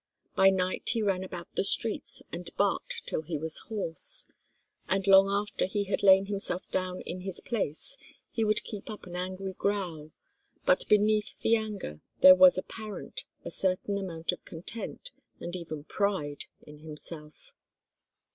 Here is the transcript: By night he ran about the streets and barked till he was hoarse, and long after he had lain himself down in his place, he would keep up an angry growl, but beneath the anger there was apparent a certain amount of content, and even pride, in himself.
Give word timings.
By 0.35 0.49
night 0.49 0.89
he 0.93 1.03
ran 1.03 1.23
about 1.23 1.53
the 1.53 1.63
streets 1.63 2.23
and 2.31 2.49
barked 2.57 3.03
till 3.05 3.21
he 3.21 3.37
was 3.37 3.59
hoarse, 3.69 4.25
and 4.89 5.05
long 5.05 5.29
after 5.29 5.67
he 5.67 5.83
had 5.83 6.01
lain 6.01 6.25
himself 6.25 6.67
down 6.71 7.01
in 7.01 7.21
his 7.21 7.39
place, 7.39 7.97
he 8.31 8.43
would 8.43 8.63
keep 8.63 8.89
up 8.89 9.05
an 9.05 9.15
angry 9.15 9.53
growl, 9.53 10.09
but 10.65 10.89
beneath 10.89 11.39
the 11.41 11.55
anger 11.55 12.01
there 12.21 12.33
was 12.33 12.57
apparent 12.57 13.25
a 13.45 13.51
certain 13.51 13.95
amount 13.95 14.31
of 14.31 14.43
content, 14.43 15.11
and 15.39 15.55
even 15.55 15.83
pride, 15.83 16.45
in 16.63 16.79
himself. 16.79 17.51